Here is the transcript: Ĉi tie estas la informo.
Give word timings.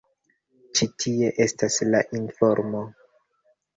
Ĉi 0.77 0.87
tie 1.03 1.29
estas 1.45 1.77
la 1.91 2.03
informo. 2.23 2.83